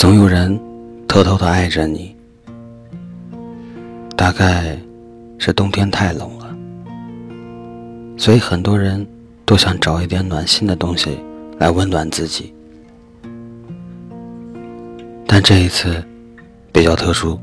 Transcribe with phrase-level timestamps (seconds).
[0.00, 0.58] 总有人
[1.06, 2.16] 偷偷的爱着你，
[4.16, 4.74] 大概
[5.36, 6.56] 是冬天太冷了，
[8.16, 9.06] 所以很多人
[9.44, 11.22] 都想找一点暖心的东西
[11.58, 12.50] 来温暖自己。
[15.26, 16.02] 但这一次
[16.72, 17.38] 比较特殊，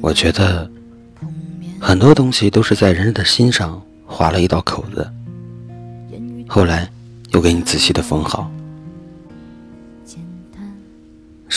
[0.00, 0.66] 我觉得
[1.78, 5.06] 很多东西都是在人的心上划了一道口子，
[6.48, 6.88] 后来
[7.32, 8.50] 又给你仔细的缝好。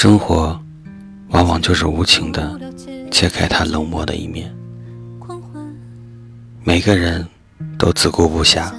[0.03, 0.62] 生活
[1.30, 2.59] 往往就是无情的
[3.09, 4.53] 揭开他冷漠的一面。
[6.61, 7.25] 每个人
[7.80, 8.70] 都自顾不暇，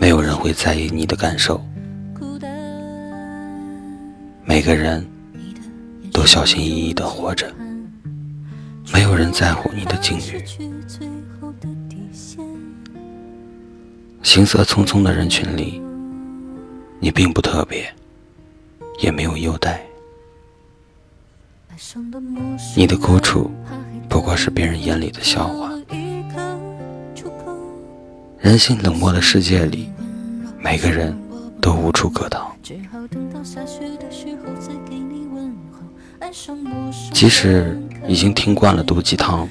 [0.00, 1.64] 没有人会在意你的感受。
[4.44, 5.06] 每个人
[6.12, 7.46] 都小心翼翼的活着，
[8.92, 10.44] 没有人在乎你的境遇。
[14.24, 15.80] 行色匆匆的人群里，
[16.98, 17.88] 你并不特别。
[18.98, 19.80] 也没有优待，
[22.76, 23.50] 你的苦楚
[24.08, 25.70] 不过是别人眼里的笑话。
[28.38, 29.88] 人性冷漠的世界里，
[30.58, 31.16] 每个人
[31.60, 32.52] 都无处可逃。
[37.12, 39.48] 即使已经听惯了毒鸡汤，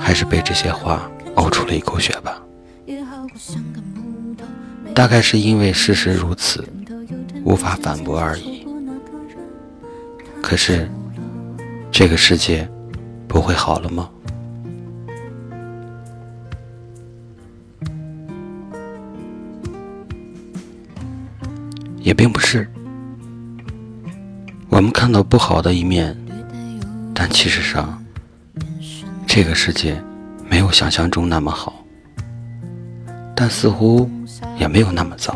[0.00, 2.40] 还是被这些话熬出了一口血吧。
[4.94, 6.66] 大概是因为事实如此。
[7.44, 8.53] 无法反驳而已。
[10.46, 10.86] 可是，
[11.90, 12.68] 这个世界
[13.26, 14.10] 不会好了吗？
[21.98, 22.68] 也并不是。
[24.68, 26.14] 我们看到不好的一面，
[27.14, 28.04] 但其实上，
[29.26, 29.98] 这个世界
[30.50, 31.82] 没有想象中那么好，
[33.34, 34.08] 但似乎
[34.58, 35.34] 也没有那么糟。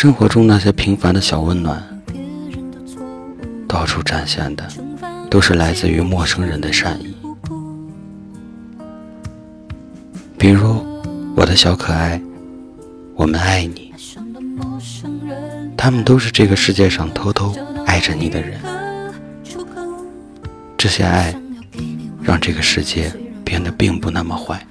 [0.00, 1.82] 生活中那些平凡的小温暖，
[3.66, 4.64] 到处展现的
[5.28, 7.16] 都是来自于陌生人的善意。
[10.38, 10.86] 比如，
[11.34, 12.22] 我的小可爱，
[13.16, 13.92] 我们爱你。
[15.76, 17.52] 他们都是这个世界上偷偷
[17.84, 18.60] 爱着你的人。
[20.76, 21.34] 这些爱，
[22.22, 23.12] 让这个世界
[23.44, 24.64] 变得并不那么坏。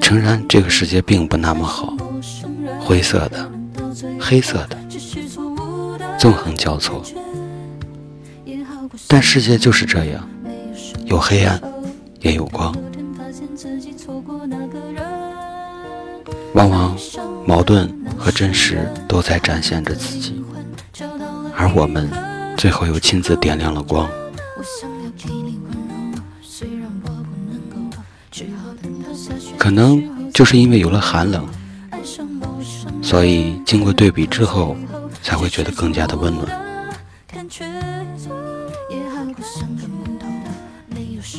[0.00, 1.96] 诚然，这个世界并不那么好。
[2.84, 3.50] 灰色的，
[4.20, 4.76] 黑色的，
[6.18, 7.02] 纵横交错，
[9.06, 10.28] 但世界就是这样，
[11.06, 11.60] 有黑暗，
[12.20, 12.74] 也有光。
[16.54, 16.96] 往往
[17.46, 17.88] 矛盾
[18.18, 20.44] 和真实都在展现着自己，
[21.56, 22.10] 而我们
[22.58, 24.08] 最后又亲自点亮了光。
[29.56, 31.46] 可能就是因为有了寒冷。
[33.12, 34.74] 所以，经过对比之后，
[35.22, 36.48] 才会觉得更加的温暖。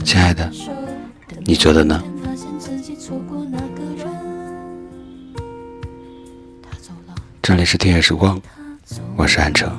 [0.05, 0.51] 亲爱的，
[1.39, 1.99] 你觉得呢？
[7.41, 8.39] 这里是听夜时光，
[9.15, 9.75] 我是安城。